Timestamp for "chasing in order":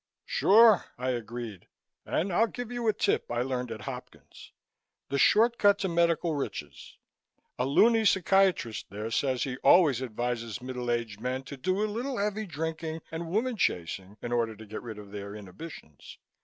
13.57-14.55